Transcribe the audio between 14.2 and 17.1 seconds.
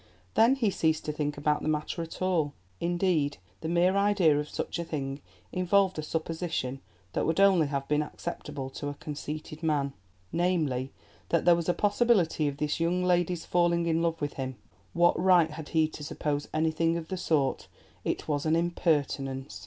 with him. What right had he to suppose anything of